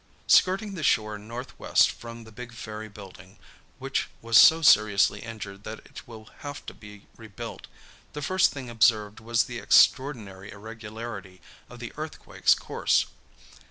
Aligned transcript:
"Skirting 0.25 0.73
the 0.73 0.81
shore 0.81 1.19
northwest 1.19 1.91
from 1.91 2.23
the 2.23 2.31
big 2.31 2.53
ferry 2.55 2.89
building 2.89 3.37
which 3.77 4.09
was 4.19 4.35
so 4.35 4.63
seriously 4.63 5.19
injured 5.19 5.63
that 5.63 5.77
it 5.85 6.07
will 6.07 6.31
have 6.39 6.65
to 6.65 6.73
be 6.73 7.05
rebuilt 7.17 7.67
the 8.13 8.21
first 8.23 8.51
thing 8.51 8.67
observed 8.67 9.19
was 9.19 9.43
the 9.43 9.59
extraordinary 9.59 10.49
irregularity 10.51 11.39
of 11.69 11.77
the 11.77 11.93
earthquake's 11.97 12.55
course. 12.55 13.05